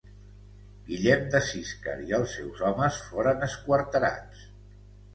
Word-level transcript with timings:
Guillem 0.87 1.21
de 1.35 1.41
Siscar 1.51 1.95
i 2.07 2.17
els 2.21 2.35
seus 2.39 2.65
homes 2.73 3.01
foren 3.13 3.49
esquarterats. 3.53 4.47